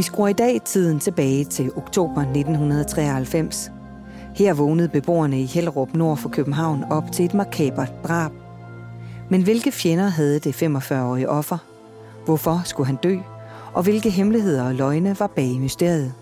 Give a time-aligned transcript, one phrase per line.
[0.00, 3.72] Vi skruer i dag tiden tilbage til oktober 1993.
[4.36, 8.30] Her vågnede beboerne i Hellerup nord for København op til et makabert drab.
[9.30, 11.58] Men hvilke fjender havde det 45-årige offer?
[12.24, 13.16] Hvorfor skulle han dø?
[13.72, 16.14] Og hvilke hemmeligheder og løgne var bag mysteriet?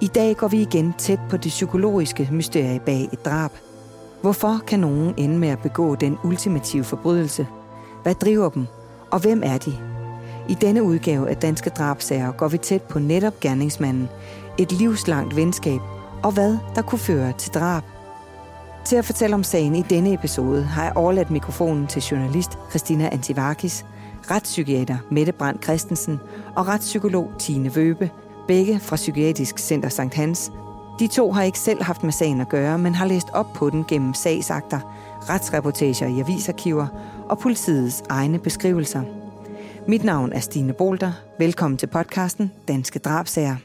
[0.00, 3.50] I dag går vi igen tæt på det psykologiske mysterie bag et drab.
[4.22, 7.46] Hvorfor kan nogen ende med at begå den ultimative forbrydelse?
[8.02, 8.66] Hvad driver dem?
[9.10, 9.95] Og hvem er de?
[10.48, 14.08] I denne udgave af Danske Drabsager går vi tæt på netop gerningsmanden,
[14.58, 15.80] et livslangt venskab
[16.22, 17.82] og hvad der kunne føre til drab.
[18.84, 23.08] Til at fortælle om sagen i denne episode har jeg overladt mikrofonen til journalist Christina
[23.12, 23.84] Antivakis,
[24.30, 26.20] retspsykiater Mette Brandt Christensen
[26.56, 28.10] og retspsykolog Tine Vøbe,
[28.48, 30.52] begge fra Psykiatrisk Center Sankt Hans.
[30.98, 33.70] De to har ikke selv haft med sagen at gøre, men har læst op på
[33.70, 34.80] den gennem sagsakter,
[35.30, 36.86] retsreportager i avisarkiver
[37.28, 39.02] og politiets egne beskrivelser.
[39.88, 41.12] Mit navn er Stine Bolter.
[41.38, 43.56] Velkommen til podcasten Danske Drabsager.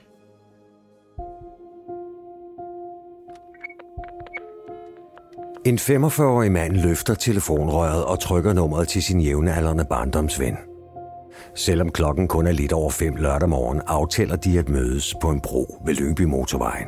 [5.66, 10.58] En 45-årig mand løfter telefonrøret og trykker nummeret til sin jævnaldrende barndomsven.
[11.55, 15.42] Selvom klokken kun er lidt over fem lørdag morgen, aftaler de at mødes på en
[15.42, 16.88] bro ved Lyngby Motorvejen.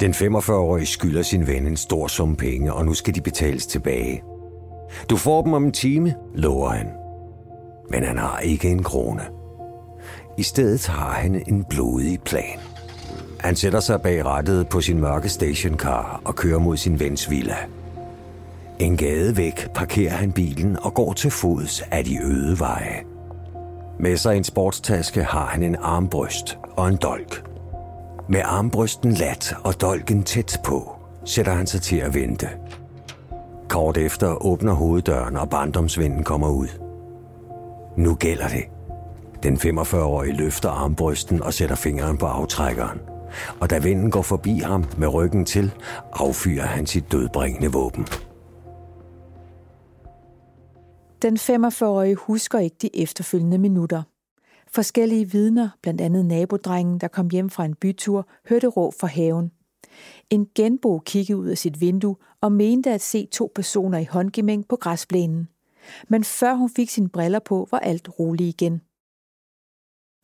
[0.00, 4.22] Den 45-årige skylder sin ven en stor sum penge, og nu skal de betales tilbage.
[5.10, 6.99] Du får dem om en time, lover han.
[7.90, 9.22] Men han har ikke en krone.
[10.36, 12.58] I stedet har han en blodig plan.
[13.40, 17.56] Han sætter sig bag rattet på sin mørke stationcar og kører mod sin vens villa.
[18.78, 23.00] En gade væk parkerer han bilen og går til fods af de øde veje.
[23.98, 27.44] Med sig i en sportstaske har han en armbryst og en dolk.
[28.28, 30.92] Med armbrysten lat og dolken tæt på,
[31.24, 32.48] sætter han sig til at vente.
[33.68, 36.89] Kort efter åbner hoveddøren, og barndomsvinden kommer ud.
[38.00, 38.64] Nu gælder det.
[39.42, 43.00] Den 45-årige løfter armbrysten og sætter fingeren på aftrækkeren
[43.60, 45.72] og da vinden går forbi ham med ryggen til,
[46.12, 48.06] affyrer han sit dødbringende våben.
[51.22, 54.02] Den 45-årige husker ikke de efterfølgende minutter.
[54.72, 59.50] Forskellige vidner, blandt andet nabodrengen, der kom hjem fra en bytur, hørte råb fra haven.
[60.30, 64.68] En genbo kiggede ud af sit vindue og mente at se to personer i håndgemæng
[64.68, 65.48] på græsplænen.
[66.08, 68.80] Men før hun fik sine briller på, var alt roligt igen.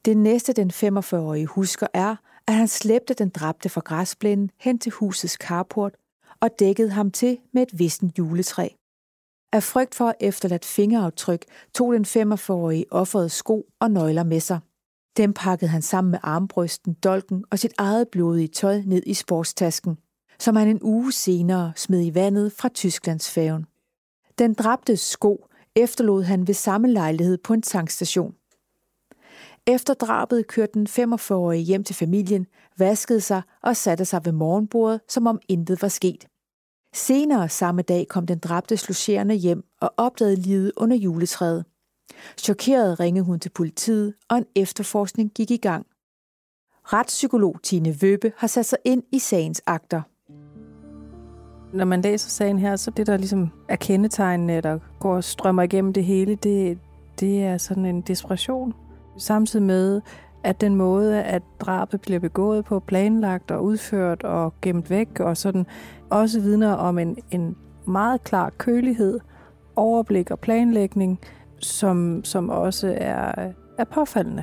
[0.04, 4.92] Det næste den 45-årige husker er, at han slæbte den dræbte fra græsplænen hen til
[4.92, 5.96] husets carport
[6.40, 8.68] og dækkede ham til med et vissen juletræ.
[9.52, 11.44] Af frygt for at efterlade fingeraftryk,
[11.74, 14.60] tog den 45-årige offeret sko og nøgler med sig.
[15.16, 19.98] Dem pakkede han sammen med armbrysten, dolken og sit eget blodige tøj ned i sportstasken,
[20.38, 23.66] som han en uge senere smed i vandet fra Tysklands færgen.
[24.38, 28.34] Den dræbte sko efterlod han ved samme lejlighed på en tankstation.
[29.66, 32.46] Efter drabet kørte den 45-årige hjem til familien,
[32.78, 36.26] vaskede sig og satte sig ved morgenbordet, som om intet var sket.
[36.94, 41.64] Senere samme dag kom den dræbte slugerende hjem og opdagede livet under juletræet.
[42.38, 45.86] Chokeret ringede hun til politiet, og en efterforskning gik i gang.
[46.84, 50.02] Retspsykolog Tine Vøbe har sat sig ind i sagens akter.
[51.76, 55.62] Når man læser sagen her, så det der ligesom er kendetegnende, der går og strømmer
[55.62, 56.78] igennem det hele, det,
[57.20, 58.74] det er sådan en desperation
[59.18, 60.00] Samtidig med,
[60.44, 65.36] at den måde, at drabet bliver begået på, planlagt og udført og gemt væk, og
[65.36, 65.66] sådan
[66.10, 67.56] også vidner om en, en
[67.86, 69.20] meget klar kølighed,
[69.76, 71.20] overblik og planlægning,
[71.58, 74.42] som, som også er, er påfaldende.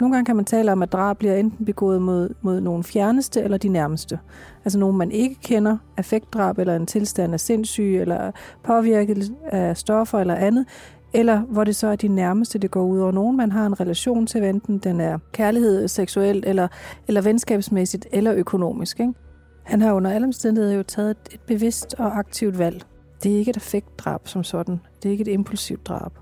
[0.00, 3.42] Nogle gange kan man tale om, at drab bliver enten begået mod, mod nogen fjerneste
[3.42, 4.18] eller de nærmeste.
[4.64, 8.30] Altså nogen, man ikke kender, affektdrab eller en tilstand af sindssyge eller
[8.64, 10.66] påvirket af stoffer eller andet,
[11.12, 13.80] eller hvor det så er de nærmeste, det går ud over nogen, man har en
[13.80, 16.68] relation til, enten den er kærlighed, seksuelt, eller,
[17.08, 19.00] eller venskabsmæssigt, eller økonomisk.
[19.00, 19.12] Ikke?
[19.62, 22.82] Han har under alle omstændigheder jo taget et, bevidst og aktivt valg.
[23.22, 24.80] Det er ikke et affektdrab som sådan.
[25.02, 26.12] Det er ikke et impulsivt drab.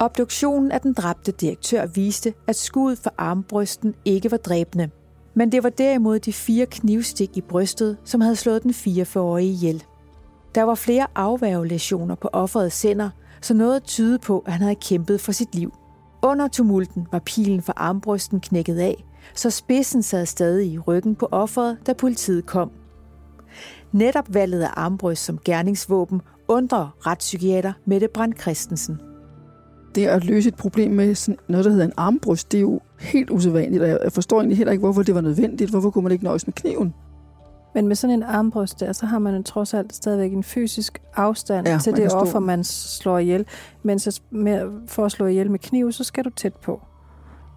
[0.00, 4.90] Obduktionen af den dræbte direktør viste, at skuddet for armbrysten ikke var dræbende.
[5.34, 9.84] Men det var derimod de fire knivstik i brystet, som havde slået den 44-årige ihjel.
[10.54, 13.10] Der var flere afværgelæsioner på offerets sænder,
[13.40, 15.72] så noget tyder på, at han havde kæmpet for sit liv.
[16.22, 19.04] Under tumulten var pilen fra armbrysten knækket af,
[19.34, 22.70] så spidsen sad stadig i ryggen på offeret, da politiet kom.
[23.92, 29.00] Netop valget af armbryst som gerningsvåben undrer retspsykiater Mette Brandt Christensen.
[29.98, 32.80] Det at løse et problem med sådan noget, der hedder en armbryst, det er jo
[33.00, 35.70] helt usædvanligt, og jeg forstår egentlig heller ikke, hvorfor det var nødvendigt.
[35.70, 36.94] Hvorfor kunne man ikke nøjes med kniven?
[37.74, 41.68] Men med sådan en armbryst der, så har man trods alt stadigvæk en fysisk afstand
[41.68, 43.46] ja, til det offer, man slår ihjel.
[43.82, 46.80] Men så med, for at slå ihjel med kniv, så skal du tæt på.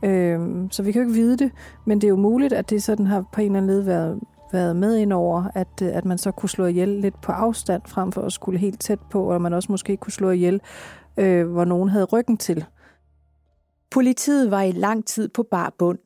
[0.03, 0.39] Øh,
[0.71, 1.51] så vi kan jo ikke vide det,
[1.85, 4.19] men det er jo muligt, at det sådan har på en eller anden led været,
[4.53, 8.11] været med ind over, at, at man så kunne slå ihjel lidt på afstand, frem
[8.11, 10.61] for at skulle helt tæt på, og man også måske kunne slå ihjel,
[11.17, 12.65] øh, hvor nogen havde ryggen til.
[13.91, 15.99] Politiet var i lang tid på bar bund.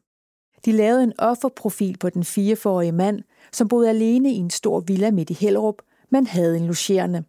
[0.65, 3.21] De lavede en offerprofil på den 44-årige mand,
[3.51, 7.23] som boede alene i en stor villa midt i Hellerup, men havde en logerende.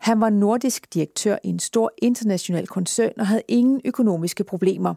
[0.00, 4.94] Han var nordisk direktør i en stor international koncern og havde ingen økonomiske problemer.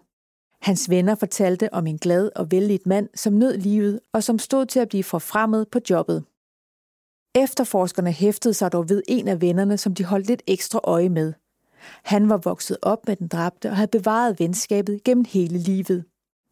[0.62, 4.66] Hans venner fortalte om en glad og vældig mand, som nød livet og som stod
[4.66, 6.24] til at blive forfremmet på jobbet.
[7.36, 11.34] Efterforskerne hæftede sig dog ved en af vennerne, som de holdt lidt ekstra øje med.
[12.04, 16.06] Han var vokset op med den dræbte og havde bevaret venskabet gennem hele livet.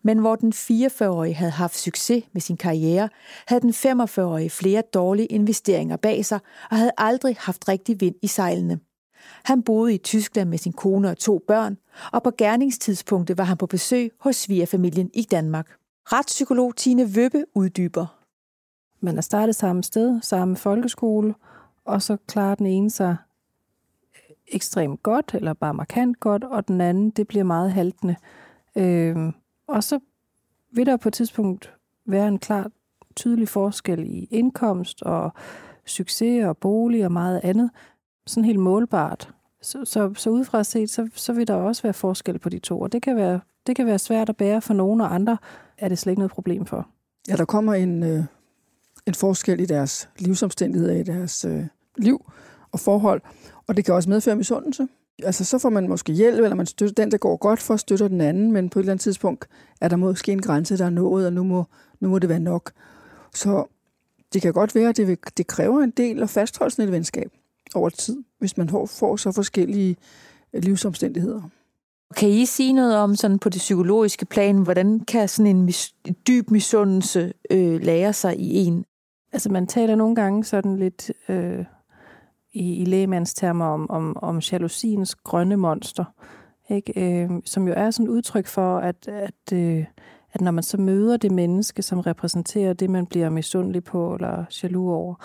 [0.03, 3.09] Men hvor den 44-årige havde haft succes med sin karriere,
[3.47, 6.39] havde den 45-årige flere dårlige investeringer bag sig
[6.71, 8.79] og havde aldrig haft rigtig vind i sejlene.
[9.43, 11.77] Han boede i Tyskland med sin kone og to børn,
[12.11, 15.75] og på gerningstidspunktet var han på besøg hos svigerfamilien i Danmark.
[16.05, 18.17] Retspsykolog Tine Vøbbe uddyber.
[19.05, 21.35] Man er startet samme sted, samme folkeskole,
[21.85, 23.15] og så klarer den ene sig
[24.47, 28.15] ekstremt godt, eller bare markant godt, og den anden, det bliver meget haltende.
[28.75, 29.33] Øh,
[29.67, 29.99] og så
[30.71, 31.73] vil der på et tidspunkt
[32.05, 32.71] være en klar,
[33.15, 35.31] tydelig forskel i indkomst og
[35.85, 37.69] succes og bolig og meget andet.
[38.27, 39.33] Sådan helt målbart.
[39.61, 42.81] Så, så, så udefra set, så, så vil der også være forskel på de to,
[42.81, 45.37] og det kan være, det kan være svært at bære for nogen, og andre
[45.77, 46.87] er det slet ikke noget problem for.
[47.27, 48.23] Ja, der kommer en, øh,
[49.07, 51.65] en forskel i deres livsomstændigheder, i deres øh,
[51.97, 52.31] liv
[52.71, 53.21] og forhold,
[53.67, 54.87] og det kan også medføre misundelse.
[55.23, 57.79] Altså, så får man måske hjælp, eller man støtter den, der går godt for, at
[57.79, 59.47] støtte den anden, men på et eller andet tidspunkt
[59.81, 61.63] er der måske en grænse, der er nået, og nu må,
[61.99, 62.71] nu må det være nok.
[63.33, 63.65] Så
[64.33, 66.91] det kan godt være, at det, vil, det kræver en del at fastholde sådan et
[66.91, 67.31] venskab
[67.75, 69.97] over tid, hvis man får så forskellige
[70.53, 71.41] livsomstændigheder.
[72.17, 76.13] Kan I sige noget om sådan på det psykologiske plan, hvordan kan sådan en mis-
[76.27, 78.85] dyb misundelse øh, lære sig i en?
[79.33, 81.65] Altså man taler nogle gange sådan lidt øh,
[82.57, 86.05] i, i lægemandstermer om, om, om jalousiens grønne monster,
[86.69, 87.23] ikke?
[87.23, 89.85] Øh, som jo er sådan et udtryk for, at, at, øh,
[90.33, 94.45] at når man så møder det menneske, som repræsenterer det, man bliver misundelig på eller
[94.63, 95.15] jaloux over,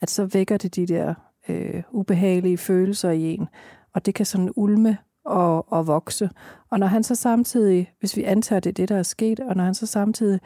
[0.00, 1.14] at så vækker det de der
[1.48, 3.48] øh, ubehagelige følelser i en,
[3.94, 6.30] og det kan sådan ulme og, og vokse.
[6.70, 9.56] Og når han så samtidig, hvis vi antager, det er det, der er sket, og
[9.56, 10.40] når han så samtidig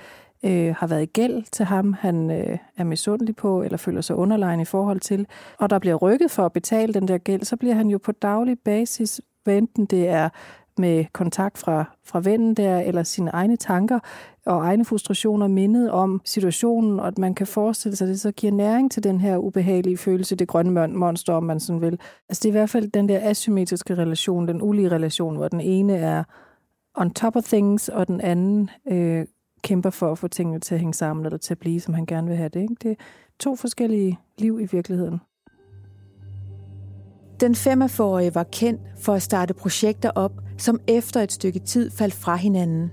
[0.47, 4.17] øh, har været i gæld til ham, han øh, er misundelig på, eller føler sig
[4.17, 5.27] underlegen i forhold til,
[5.59, 8.13] og der bliver rykket for at betale den der gæld, så bliver han jo på
[8.13, 10.29] daglig basis, enten det er
[10.79, 13.99] med kontakt fra, fra vennen der, eller sine egne tanker
[14.47, 18.33] og egne frustrationer mindet om situationen, og at man kan forestille sig, at det så
[18.33, 21.99] giver næring til den her ubehagelige følelse, det grønne monster, om man sådan vil.
[22.29, 25.61] Altså det er i hvert fald den der asymmetriske relation, den ulige relation, hvor den
[25.61, 26.25] ene er
[26.95, 29.27] on top of things, og den anden øh,
[29.63, 32.07] kæmper for at få tingene til at hænge sammen, eller til at blive, som han
[32.07, 32.61] gerne vil have det.
[32.61, 32.77] Ikke?
[32.83, 32.95] Det er
[33.39, 35.21] to forskellige liv i virkeligheden.
[37.41, 42.15] Den 45-årige var kendt for at starte projekter op, som efter et stykke tid faldt
[42.15, 42.91] fra hinanden.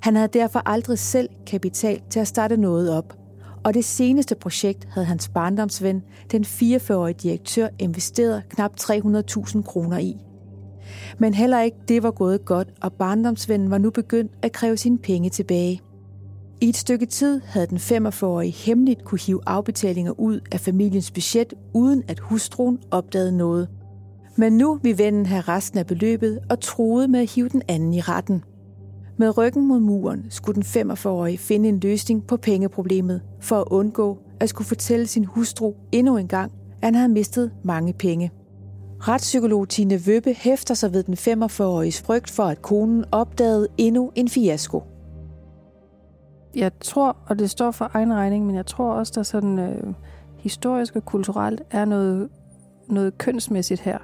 [0.00, 3.16] Han havde derfor aldrig selv kapital til at starte noget op,
[3.64, 6.02] og det seneste projekt havde hans barndomsven,
[6.32, 10.16] den 44-årige direktør, investeret knap 300.000 kroner i.
[11.18, 14.98] Men heller ikke det var gået godt, og barndomsvennen var nu begyndt at kræve sine
[14.98, 15.80] penge tilbage.
[16.62, 21.54] I et stykke tid havde den 45-årige hemmeligt kunne hive afbetalinger ud af familiens budget,
[21.74, 23.68] uden at hustruen opdagede noget.
[24.36, 27.94] Men nu vil vennen have resten af beløbet og troede med at hive den anden
[27.94, 28.44] i retten.
[29.16, 34.18] Med ryggen mod muren skulle den 45-årige finde en løsning på pengeproblemet for at undgå
[34.40, 36.52] at skulle fortælle sin hustru endnu en gang,
[36.82, 38.30] at han havde mistet mange penge.
[39.00, 44.28] Retspsykolog Tine Vøbbe hæfter sig ved den 45-åriges frygt for, at konen opdagede endnu en
[44.28, 44.82] fiasko.
[46.54, 49.94] Jeg tror, og det står for egen regning, men jeg tror også, der sådan øh,
[50.36, 52.28] historisk og kulturelt er noget,
[52.88, 53.98] noget kønsmæssigt her.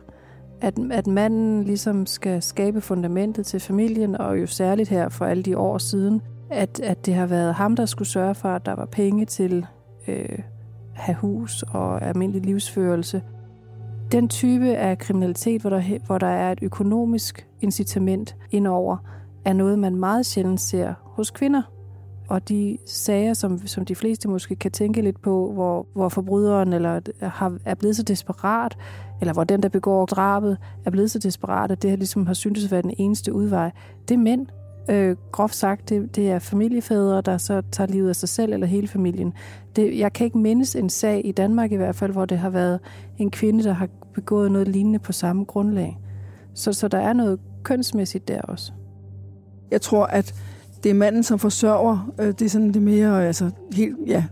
[0.60, 5.42] At, at manden ligesom skal skabe fundamentet til familien, og jo særligt her for alle
[5.42, 8.72] de år siden, at, at det har været ham, der skulle sørge for, at der
[8.72, 9.66] var penge til
[10.08, 10.38] øh,
[10.94, 13.22] have hus og almindelig livsførelse.
[14.12, 18.96] Den type af kriminalitet, hvor der, hvor der er et økonomisk incitament indover,
[19.44, 21.62] er noget, man meget sjældent ser hos kvinder.
[22.28, 26.72] Og de sager, som, som de fleste måske kan tænke lidt på, hvor, hvor forbryderen
[26.72, 28.76] eller har, er blevet så desperat,
[29.20, 32.34] eller hvor den, der begår drabet, er blevet så desperat, at det her ligesom har
[32.34, 33.70] syntes at være den eneste udvej,
[34.08, 34.46] det er mænd.
[34.90, 38.66] Øh, groft sagt, det, det er familiefædre, der så tager livet af sig selv eller
[38.66, 39.32] hele familien.
[39.76, 42.50] Det, jeg kan ikke mindes en sag i Danmark i hvert fald, hvor det har
[42.50, 42.80] været
[43.18, 45.98] en kvinde, der har begået noget lignende på samme grundlag.
[46.54, 48.72] Så, så der er noget kønsmæssigt der også.
[49.70, 50.34] Jeg tror, at
[50.86, 52.12] det er manden, som forsørger.
[52.20, 54.24] Øh, det er sådan det mere altså, helt ja,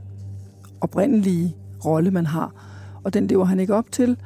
[0.80, 2.52] oprindelige rolle, man har.
[3.04, 4.16] Og den lever han ikke op til,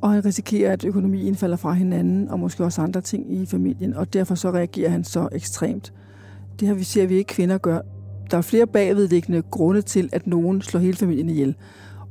[0.00, 3.94] og han risikerer, at økonomien falder fra hinanden, og måske også andre ting i familien,
[3.94, 5.92] og derfor så reagerer han så ekstremt.
[6.60, 7.80] Det har vi ser vi ikke kvinder gør.
[8.30, 11.54] Der er flere bagvedliggende grunde til, at nogen slår hele familien ihjel,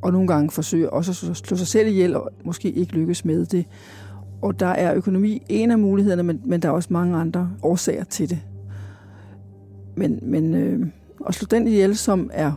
[0.01, 3.45] og nogle gange forsøger også at slå sig selv ihjel, og måske ikke lykkes med
[3.45, 3.65] det.
[4.41, 8.03] Og der er økonomi en af mulighederne, men, men der er også mange andre årsager
[8.03, 8.39] til det.
[10.01, 10.87] Men, men øh,
[11.27, 12.51] at slå den ihjel, som er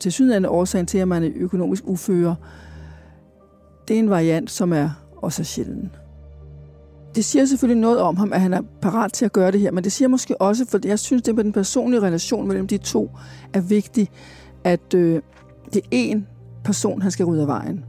[0.00, 2.34] til sydende årsagen til, at man er økonomisk ufører,
[3.88, 5.90] det er en variant, som er også sjælden.
[7.14, 9.70] Det siger selvfølgelig noget om ham, at han er parat til at gøre det her,
[9.70, 12.78] men det siger måske også, for jeg synes, det med den personlige relation mellem de
[12.78, 13.10] to
[13.52, 14.08] er vigtig,
[14.64, 15.22] at øh,
[15.74, 16.20] det er én
[16.64, 17.84] person, han skal rydde af vejen.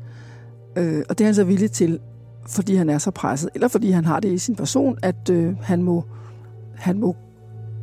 [0.75, 1.99] Øh, og det er han så villig til,
[2.47, 5.55] fordi han er så presset, eller fordi han har det i sin person, at øh,
[5.61, 6.03] han, må,
[6.75, 7.15] han må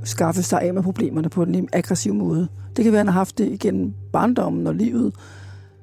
[0.05, 2.49] skaffe sig af med problemerne på en aggressiv måde.
[2.77, 5.15] Det kan være, at han har haft det igennem barndommen og livet.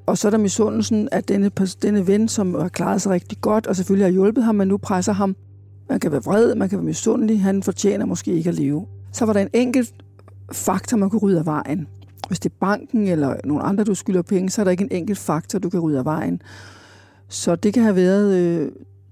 [0.06, 3.68] Og så er der misundelsen af denne, denne ven, som har klaret sig rigtig godt,
[3.68, 5.36] og selvfølgelig har hjulpet ham, men nu presser ham.
[5.90, 8.86] Man kan være vred, man kan være misundelig, han fortjener måske ikke at leve.
[9.12, 9.94] Så var der en enkelt
[10.52, 11.88] faktor, man kunne rydde af vejen.
[12.28, 14.92] Hvis det er banken eller nogle andre, du skylder penge, så er der ikke en
[14.92, 16.42] enkelt faktor, du kan rydde af vejen.
[17.28, 18.72] Så det kan have været øh,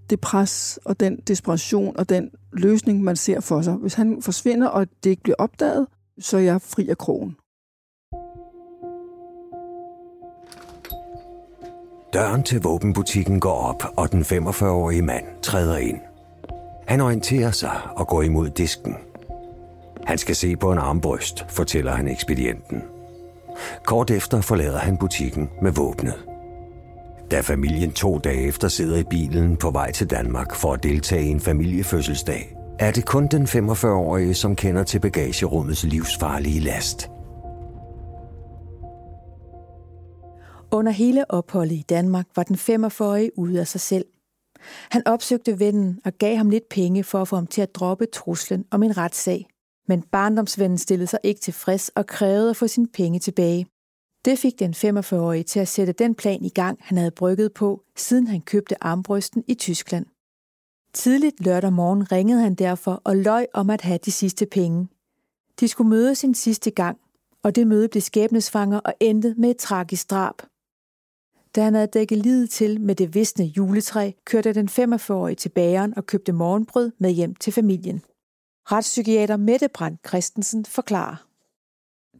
[0.09, 3.73] det pres og den desperation og den løsning, man ser for sig.
[3.73, 5.87] Hvis han forsvinder, og det ikke bliver opdaget,
[6.19, 7.35] så er jeg fri af krogen.
[12.13, 15.99] Døren til våbenbutikken går op, og den 45-årige mand træder ind.
[16.87, 18.95] Han orienterer sig og går imod disken.
[20.05, 22.83] Han skal se på en armbryst, fortæller han ekspedienten.
[23.85, 26.32] Kort efter forlader han butikken med våbnet.
[27.31, 31.25] Da familien to dage efter sidder i bilen på vej til Danmark for at deltage
[31.25, 37.09] i en familiefødselsdag, er det kun den 45-årige, som kender til bagagerummets livsfarlige last.
[40.71, 44.05] Under hele opholdet i Danmark var den 45-årige ude af sig selv.
[44.91, 48.05] Han opsøgte vennen og gav ham lidt penge for at få ham til at droppe
[48.13, 49.45] truslen om en retssag.
[49.87, 53.65] Men barndomsvennen stillede sig ikke tilfreds og krævede at få sine penge tilbage.
[54.25, 57.83] Det fik den 45-årige til at sætte den plan i gang, han havde brygget på,
[57.95, 60.05] siden han købte armbrysten i Tyskland.
[60.93, 64.87] Tidligt lørdag morgen ringede han derfor og løj om at have de sidste penge.
[65.59, 66.97] De skulle mødes sin sidste gang,
[67.43, 70.35] og det møde blev skæbnesfanger og endte med et tragisk drab.
[71.55, 75.97] Da han havde dækket livet til med det visne juletræ, kørte den 45-årige til bageren
[75.97, 78.01] og købte morgenbrød med hjem til familien.
[78.71, 81.27] Retspsykiater Mette Brandt Christensen forklarer.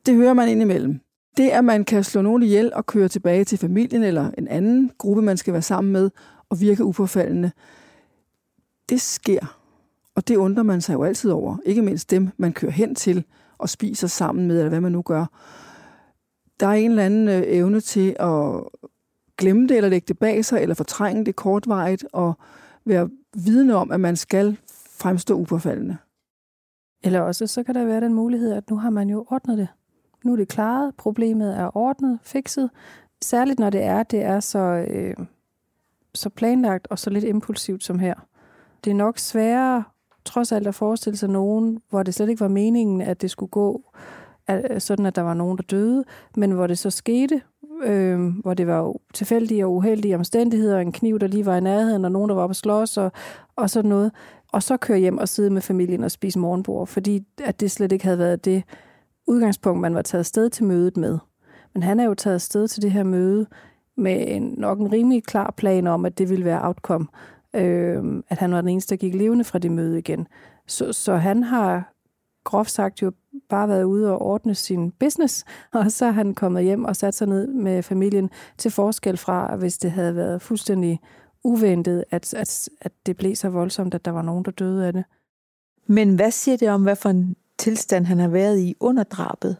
[0.06, 1.03] Det hører man indimellem.
[1.38, 4.92] Det, at man kan slå nogen ihjel og køre tilbage til familien eller en anden
[4.98, 6.10] gruppe, man skal være sammen med,
[6.50, 7.52] og virke upåfaldende,
[8.90, 9.60] det sker.
[10.16, 11.58] Og det undrer man sig jo altid over.
[11.66, 13.24] Ikke mindst dem, man kører hen til
[13.58, 15.26] og spiser sammen med, eller hvad man nu gør.
[16.60, 18.64] Der er en eller anden øh, evne til at
[19.38, 22.34] glemme det, eller lægge det bag sig, eller fortrænge det kortvarigt, og
[22.86, 24.58] være vidne om, at man skal
[24.90, 25.98] fremstå upåfaldende.
[27.04, 29.68] Eller også så kan der være den mulighed, at nu har man jo ordnet det.
[30.24, 32.70] Nu er det klaret, problemet er ordnet, fikset.
[33.22, 35.16] Særligt når det er, det er så, øh,
[36.14, 38.14] så planlagt og så lidt impulsivt som her.
[38.84, 39.84] Det er nok sværere
[40.26, 43.50] trods alt at forestille sig nogen, hvor det slet ikke var meningen, at det skulle
[43.50, 43.84] gå
[44.50, 46.04] øh, sådan, at der var nogen, der døde,
[46.36, 47.42] men hvor det så skete,
[47.84, 52.06] øh, hvor det var tilfældige og uheldige omstændigheder, en kniv, der lige var i nærheden,
[52.06, 53.12] og nogen, der var på slås, og,
[53.56, 54.12] og sådan noget.
[54.52, 57.92] Og så køre hjem og sidde med familien og spise morgenbord, fordi at det slet
[57.92, 58.64] ikke havde været det
[59.28, 61.20] udgangspunkt, man var taget sted til mødet med.
[61.74, 63.48] Men han er jo taget sted til det her møde
[63.98, 67.08] med en, nok en rimelig klar plan om, at det ville være outcome.
[67.56, 70.28] Øh, at han var den eneste, der gik levende fra det møde igen.
[70.68, 71.94] Så, så han har
[72.44, 73.12] groft sagt jo
[73.50, 77.16] bare været ude og ordne sin business, og så er han kommet hjem og sat
[77.16, 81.00] sig ned med familien til forskel fra, hvis det havde været fuldstændig
[81.44, 84.94] uventet, at, at, at det blev så voldsomt, at der var nogen, der døde af
[84.94, 85.04] det.
[85.88, 89.58] Men hvad siger det om, hvad for en tilstand han har været i under drabet?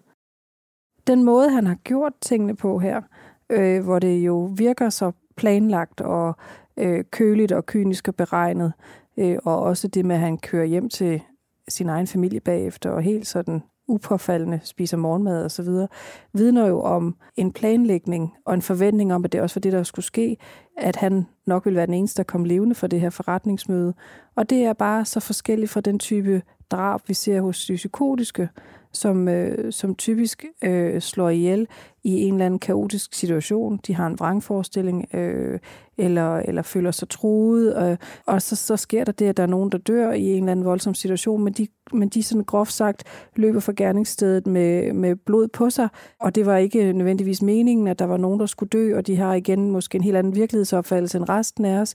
[1.08, 3.02] Den måde, han har gjort tingene på her,
[3.50, 6.36] øh, hvor det jo virker så planlagt og
[6.78, 8.74] øh, køligt og kynisk og beregnet,
[9.18, 11.22] øh, og også det med, at han kører hjem til
[11.68, 15.88] sin egen familie bagefter, og helt sådan upåfaldende spiser morgenmad og så videre,
[16.34, 19.84] vidner jo om en planlægning og en forventning om, at det også var det, der
[19.84, 20.38] skulle ske,
[20.78, 23.94] at han nok ville være den eneste, der kom levende for det her forretningsmøde.
[24.36, 28.50] Og det er bare så forskelligt fra den type drab, vi ser hos de psykotiske,
[28.94, 31.68] som, øh, som typisk øh, slår ihjel
[32.04, 33.80] i en eller anden kaotisk situation.
[33.88, 35.60] De har en vrangforestilling, øh,
[35.98, 39.48] eller, eller føler sig truet, øh, og så, så sker der det, at der er
[39.48, 42.72] nogen, der dør i en eller anden voldsom situation, men de, men de sådan groft
[42.74, 43.04] sagt
[43.36, 45.90] løber fra gerningsstedet med, med blod på sig,
[46.20, 49.16] og det var ikke nødvendigvis meningen, at der var nogen, der skulle dø, og de
[49.16, 51.94] har igen måske en helt anden virkelighedsopfattelse end resten af os.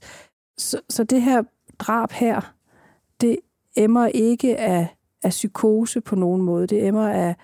[0.57, 1.43] Så, så det her
[1.79, 2.53] drab her,
[3.21, 3.37] det
[3.75, 4.87] emmer ikke af,
[5.23, 6.67] af psykose på nogen måde.
[6.67, 7.35] Det emmer af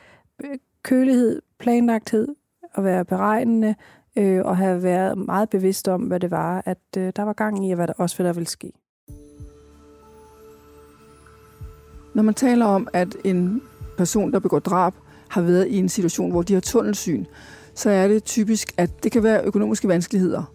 [0.44, 2.28] øh, kølighed, planlagthed,
[2.76, 3.76] at være beregnende,
[4.16, 7.68] øh, og have været meget bevidst om, hvad det var, at øh, der var gang
[7.68, 8.72] i, og hvad der også hvad der ville ske.
[12.14, 13.62] Når man taler om, at en
[13.98, 14.94] person, der begår drab,
[15.30, 17.26] har været i en situation, hvor de har tunnelsyn,
[17.76, 20.55] så er det typisk, at det kan være økonomiske vanskeligheder.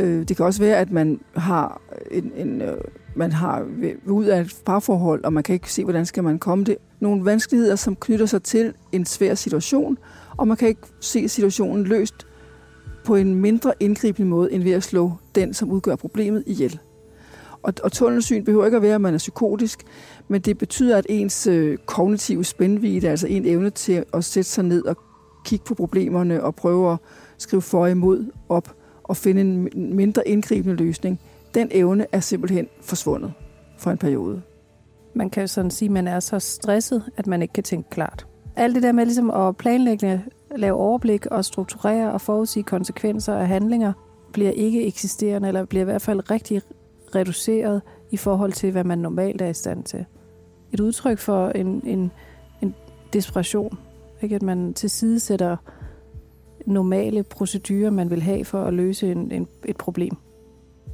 [0.00, 1.80] Øh, det kan også være, at man har
[2.10, 2.76] en, en øh,
[3.14, 3.66] man har
[4.06, 6.76] ud af et parforhold, og man kan ikke se, hvordan skal man komme det.
[7.00, 9.98] Nogle vanskeligheder, som knytter sig til en svær situation,
[10.36, 12.26] og man kan ikke se situationen løst
[13.04, 16.78] på en mindre indgribende måde, end ved at slå den, som udgør problemet, ihjel.
[17.62, 19.78] Og, og tunnelsyn behøver ikke at være, at man er psykotisk,
[20.28, 24.64] men det betyder, at ens øh, kognitive spændvidde, altså en evne til at sætte sig
[24.64, 24.96] ned og
[25.44, 26.98] kigge på problemerne og prøve at
[27.38, 28.76] skrive for imod op
[29.10, 31.20] og finde en mindre indgribende løsning,
[31.54, 33.32] den evne er simpelthen forsvundet
[33.78, 34.42] for en periode.
[35.14, 37.90] Man kan jo sådan sige, at man er så stresset, at man ikke kan tænke
[37.90, 38.26] klart.
[38.56, 40.24] Alt det der med ligesom at planlægge,
[40.56, 43.92] lave overblik og strukturere og forudsige konsekvenser af handlinger,
[44.32, 46.62] bliver ikke eksisterende, eller bliver i hvert fald rigtig
[47.14, 50.04] reduceret i forhold til, hvad man normalt er i stand til.
[50.72, 52.10] Et udtryk for en, en,
[52.62, 52.74] en
[53.12, 53.78] desperation.
[54.22, 54.34] Ikke?
[54.34, 55.56] At man tilsidesætter
[56.66, 60.16] normale procedurer, man vil have for at løse en, en, et problem.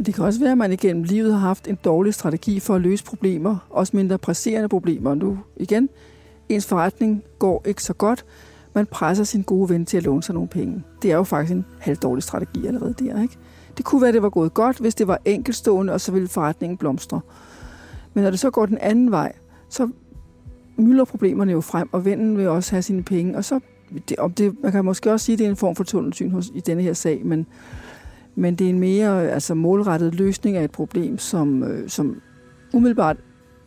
[0.06, 2.80] Det kan også være, at man igennem livet har haft en dårlig strategi for at
[2.80, 5.14] løse problemer, også mindre presserende problemer.
[5.14, 5.88] Nu igen,
[6.48, 8.24] ens forretning går ikke så godt.
[8.74, 10.82] Man presser sin gode ven til at låne sig nogle penge.
[11.02, 13.36] Det er jo faktisk en halvdårlig strategi allerede der, ikke?
[13.76, 16.28] Det kunne være, at det var gået godt, hvis det var enkeltstående, og så ville
[16.28, 17.20] forretningen blomstre.
[18.14, 19.32] Men når det så går den anden vej,
[19.68, 19.88] så
[20.76, 23.60] mylder problemerne jo frem, og vennen vil også have sine penge, og så
[24.08, 26.30] det, og det, man kan måske også sige, at det er en form for tunnelsyn
[26.30, 27.46] hos, i denne her sag, men,
[28.34, 32.20] men det er en mere altså, målrettet løsning af et problem, som, øh, som
[32.74, 33.16] umiddelbart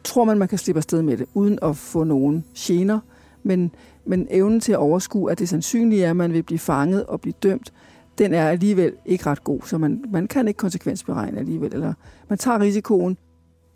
[0.03, 2.99] tror man, man kan slippe afsted med det, uden at få nogen gener,
[3.43, 3.71] men,
[4.05, 7.21] men evnen til at overskue, at det sandsynlige er, at man vil blive fanget og
[7.21, 7.73] blive dømt,
[8.17, 11.93] den er alligevel ikke ret god, så man, man kan ikke konsekvensberegne alligevel, eller
[12.29, 13.17] man tager risikoen,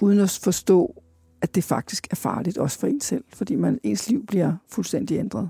[0.01, 1.03] uden at forstå,
[1.41, 5.19] at det faktisk er farligt, også for en selv, fordi man, ens liv bliver fuldstændig
[5.19, 5.49] ændret.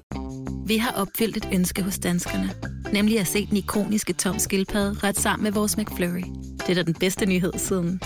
[0.71, 2.49] Vi har opfyldt et ønske hos danskerne.
[2.93, 6.23] Nemlig at se den ikoniske tom skildpadde ret sammen med vores McFlurry.
[6.57, 8.01] Det er da den bedste nyhed siden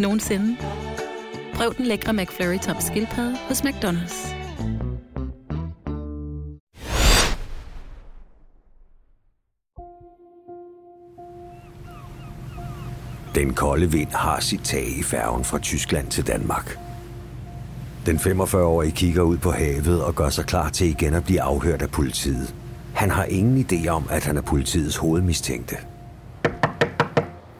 [0.00, 0.56] nogensinde.
[1.54, 4.34] Prøv den lækre McFlurry tom skildpadde hos McDonald's.
[13.34, 16.89] Den kolde vind har sit tag i færgen fra Tyskland til Danmark.
[18.10, 21.82] Den 45-årige kigger ud på havet og gør sig klar til igen at blive afhørt
[21.82, 22.54] af politiet.
[22.94, 25.76] Han har ingen idé om, at han er politiets hovedmistænkte.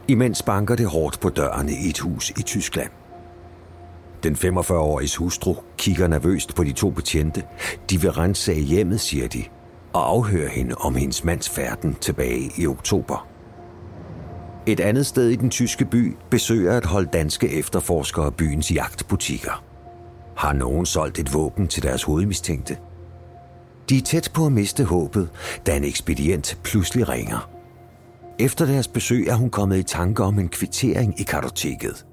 [0.09, 2.91] Imens banker det hårdt på dørene i et hus i Tyskland.
[4.23, 7.43] Den 45-årige hustru kigger nervøst på de to betjente.
[7.91, 9.45] De vil rensage hjemmet, siger de.
[9.93, 13.29] og afhøre hende om hendes mands færden tilbage i oktober.
[14.67, 19.70] Et andet sted i den tyske by besøger et hold danske efterforskere byens jagtbutikker.
[20.40, 22.79] Har nogen solgt et våben til deres hovedmistænkte?
[23.88, 25.31] De er tæt på at miste håbet,
[25.66, 27.50] da en ekspedient pludselig ringer.
[28.38, 32.07] Efter deres besøg er hun kommet i tanke om en kvittering i kartoteket.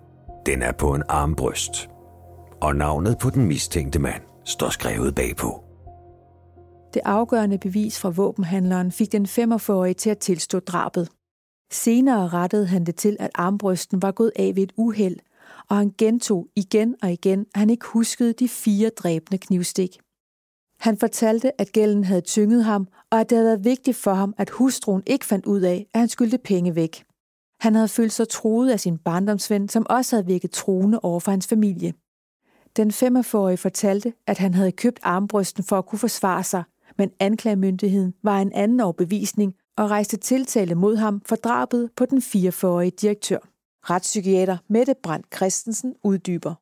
[0.46, 1.90] Den er på en armbryst.
[2.62, 5.64] Og navnet på den mistænkte mand står skrevet bagpå.
[6.94, 11.10] Det afgørende bevis fra våbenhandleren fik den 45-årige til at tilstå drabet.
[11.72, 15.18] Senere rettede han det til, at armbrysten var gået af ved et uheld,
[15.70, 20.00] og han gentog igen og igen, at han ikke huskede de fire dræbende knivstik.
[20.80, 24.34] Han fortalte, at gælden havde tynget ham, og at det havde været vigtigt for ham,
[24.38, 27.04] at hustruen ikke fandt ud af, at han skyldte penge væk.
[27.60, 31.32] Han havde følt sig troet af sin barndomsven, som også havde virket truende over for
[31.32, 31.94] hans familie.
[32.78, 36.64] Den 45-årige fortalte, at han havde købt armbrysten for at kunne forsvare sig,
[36.98, 42.18] men anklagemyndigheden var en anden overbevisning og rejste tiltale mod ham for drabet på den
[42.18, 43.57] 44-årige direktør.
[43.90, 46.54] Retspsykiater Mette Brandt Christensen uddyber.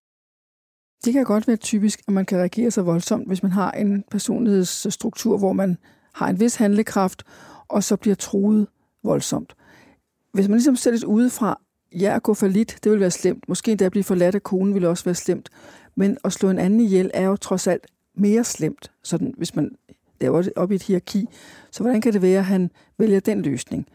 [1.06, 4.04] Det kan godt være typisk, at man kan reagere så voldsomt, hvis man har en
[4.12, 5.78] personlighedsstruktur, hvor man
[6.14, 7.24] har en vis handlekraft,
[7.68, 8.68] og så bliver truet
[9.04, 9.56] voldsomt.
[10.32, 11.62] Hvis man ligesom sættes udefra,
[11.92, 13.50] ja, at gå for lidt, det vil være slemt.
[13.50, 15.50] Måske endda at blive forladt af konen vil også være slemt.
[15.96, 19.76] Men at slå en anden ihjel er jo trods alt mere slemt, sådan hvis man
[20.22, 21.26] laver det op i et hierarki.
[21.72, 23.88] Så hvordan kan det være, at han vælger den løsning?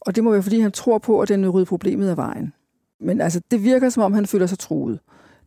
[0.00, 2.52] Og det må være, fordi han tror på, at den vil rydde problemet af vejen.
[3.04, 5.00] Men altså, det virker, som om han føler sig truet.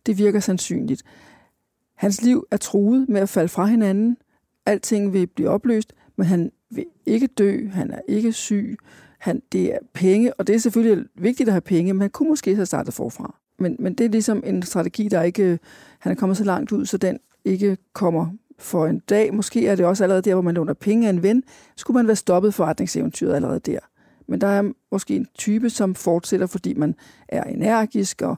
[0.06, 1.04] Det virker sandsynligt.
[1.96, 4.17] Hans liv er truet med at falde fra hinanden.
[4.65, 7.67] Alting vil blive opløst, men han vil ikke dø.
[7.67, 8.78] Han er ikke syg.
[9.20, 12.30] Han, det er penge, og det er selvfølgelig vigtigt at have penge, men han kunne
[12.30, 13.36] måske have startet forfra.
[13.60, 15.60] Men, men det er ligesom en strategi, der ikke...
[16.00, 19.34] Han er kommet så langt ud, så den ikke kommer for en dag.
[19.34, 21.43] Måske er det også allerede der, hvor man låner penge af en ven.
[21.76, 23.80] Skulle man være stoppet forretningseventyret allerede der.
[24.28, 26.96] Men der er måske en type, som fortsætter, fordi man
[27.28, 28.38] er energisk og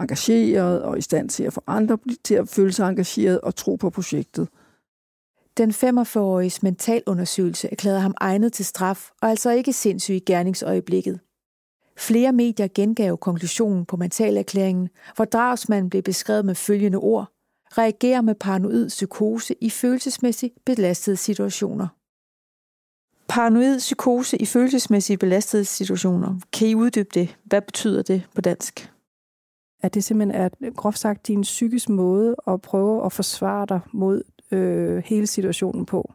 [0.00, 3.76] engageret og i stand til at få andre til at føle sig engageret og tro
[3.76, 4.48] på projektet.
[5.58, 11.20] Den 45-åriges mentalundersøgelse erklærede ham egnet til straf og altså ikke sindssyg i gerningsøjeblikket.
[11.98, 17.32] Flere medier gengav konklusionen på mentalerklæringen, hvor drabsmanden blev beskrevet med følgende ord.
[17.78, 21.88] Reagerer med paranoid psykose i følelsesmæssigt belastede situationer.
[23.28, 26.34] Paranoid psykose i følelsesmæssigt belastede situationer.
[26.52, 27.36] Kan I uddybe det?
[27.44, 28.92] Hvad betyder det på dansk?
[29.82, 34.22] At det simpelthen er groft sagt din psykisk måde at prøve at forsvare dig mod
[34.50, 36.12] øh, hele situationen på.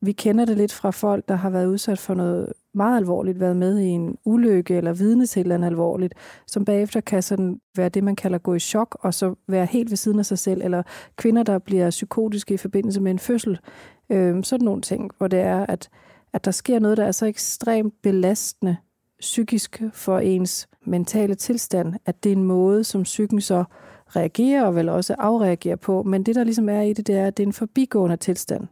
[0.00, 3.56] Vi kender det lidt fra folk, der har været udsat for noget meget alvorligt, været
[3.56, 6.14] med i en ulykke eller vidne til et eller andet alvorligt,
[6.46, 9.90] som bagefter kan sådan være det, man kalder gå i chok, og så være helt
[9.90, 10.82] ved siden af sig selv, eller
[11.16, 13.58] kvinder, der bliver psykotiske i forbindelse med en fødsel.
[14.10, 15.88] Øh, sådan nogle ting, hvor det er, at,
[16.36, 18.76] at der sker noget, der er så ekstremt belastende
[19.20, 23.64] psykisk for ens mentale tilstand, at det er en måde, som psyken så
[24.08, 26.02] reagerer og vel også afreagerer på.
[26.02, 28.66] Men det, der ligesom er i det, det er, at det er en forbigående tilstand.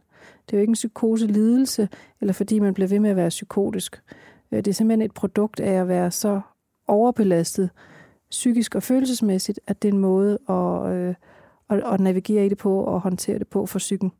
[0.45, 1.89] Det er jo ikke en psykose-lidelse,
[2.21, 4.01] eller fordi man bliver ved med at være psykotisk.
[4.51, 6.41] Øh, det er simpelthen et produkt af at være så
[6.87, 7.69] overbelastet,
[8.29, 11.15] psykisk og følelsesmæssigt, at det er en måde at, øh,
[11.69, 14.11] at, at navigere i det på og håndtere det på for psyken.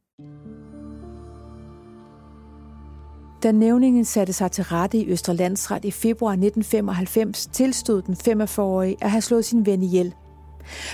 [3.46, 8.98] Da nævningen satte sig til rette i Østre Landsret i februar 1995, tilstod den 45-årige
[9.02, 10.14] at have slået sin ven ihjel.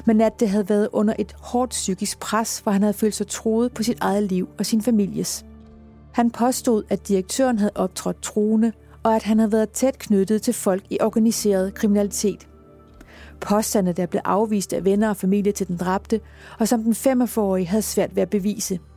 [0.05, 3.27] Men at det havde været under et hårdt psykisk pres, hvor han havde følt sig
[3.27, 5.45] troet på sit eget liv og sin families.
[6.11, 8.71] Han påstod, at direktøren havde optrådt troende,
[9.03, 12.47] og at han havde været tæt knyttet til folk i organiseret kriminalitet.
[13.39, 16.19] Påstande, der blev afvist af venner og familie til den dræbte,
[16.59, 18.79] og som den 45-årige havde svært ved at bevise–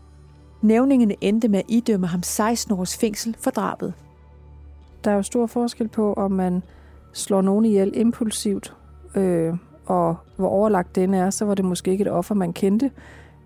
[0.65, 3.95] Nævningene endte med at idømme ham 16 års fængsel for drabet.
[5.05, 6.63] Der er jo stor forskel på, om man
[7.13, 8.75] slår nogen ihjel impulsivt,
[9.15, 9.55] øh,
[9.87, 12.91] og hvor overlagt den er, så var det måske ikke et offer, man kendte,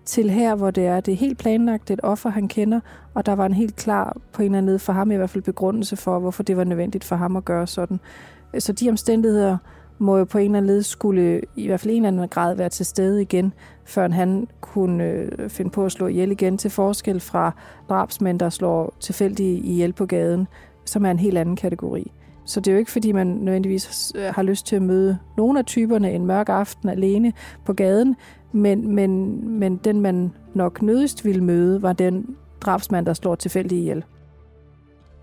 [0.05, 2.79] til her, hvor det er, det er helt planlagt, det er et offer, han kender,
[3.13, 5.43] og der var en helt klar, på en eller anden for ham i hvert fald,
[5.43, 7.99] begrundelse for, hvorfor det var nødvendigt for ham at gøre sådan.
[8.59, 9.57] Så de omstændigheder,
[9.99, 12.55] må jo på en eller anden led skulle i hvert fald en eller anden grad
[12.55, 13.53] være til stede igen,
[13.85, 17.51] før han kunne øh, finde på at slå ihjel igen til forskel fra
[17.89, 20.47] drabsmænd, der slår tilfældige ihjel på gaden,
[20.85, 22.11] som er en helt anden kategori.
[22.45, 25.59] Så det er jo ikke, fordi man nødvendigvis øh, har lyst til at møde nogle
[25.59, 27.33] af typerne en mørk aften alene
[27.65, 28.15] på gaden,
[28.51, 33.79] men, men, men den, man nok nødigst ville møde, var den drabsmand, der slår tilfældigt
[33.79, 34.03] ihjel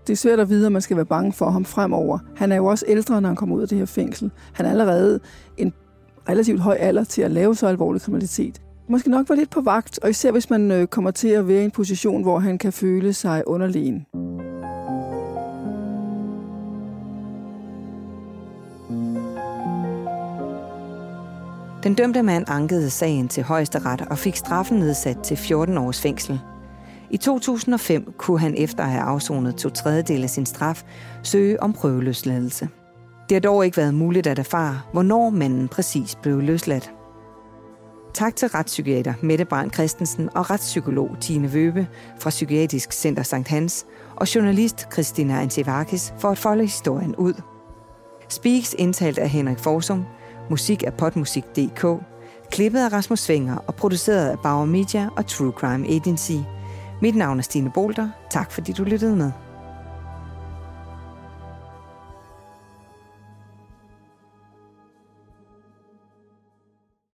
[0.07, 2.19] det er svært at vide, om man skal være bange for ham fremover.
[2.35, 4.31] Han er jo også ældre, når han kommer ud af det her fængsel.
[4.53, 5.19] Han er allerede
[5.57, 5.73] en
[6.29, 8.61] relativt høj alder til at lave så alvorlig kriminalitet.
[8.89, 11.61] måske nok være lidt på vagt, og især hvis man øh, kommer til at være
[11.61, 14.05] i en position, hvor han kan føle sig underlegen.
[21.83, 26.39] Den dømte mand ankede sagen til højesteret og fik straffen nedsat til 14 års fængsel.
[27.11, 30.83] I 2005 kunne han efter at have afsonet to tredjedel af sin straf
[31.23, 32.69] søge om prøveløsladelse.
[33.29, 36.91] Det har dog ikke været muligt at erfare, hvornår manden præcis blev løsladt.
[38.13, 41.87] Tak til retspsykiater Mette Brandt Christensen og retspsykolog Tine Vøbe
[42.19, 43.47] fra Psykiatrisk Center St.
[43.47, 47.33] Hans og journalist Christina Antivakis for at folde historien ud.
[48.29, 50.05] Speaks indtalt af Henrik Forsum,
[50.49, 51.85] musik af potmusik.dk,
[52.51, 56.56] klippet af Rasmus Svinger og produceret af Bauer Media og True Crime Agency.
[57.01, 58.09] Mit navn er Stine Bolter.
[58.29, 59.31] Tak fordi du lyttede med.